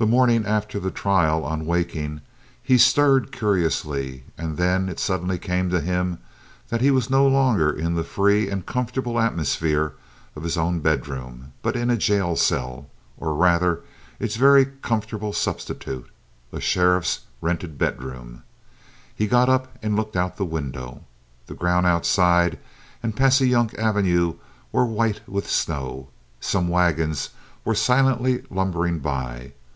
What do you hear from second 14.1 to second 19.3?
its very comfortable substitute, a sheriff's rented bedroom. He